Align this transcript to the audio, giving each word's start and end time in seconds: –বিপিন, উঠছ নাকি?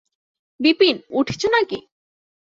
–বিপিন, 0.59 0.95
উঠছ 1.09 1.41
নাকি? 1.53 1.79